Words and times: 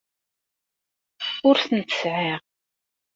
Ur 1.47 1.57
tent-sɛiɣ. 1.67 2.41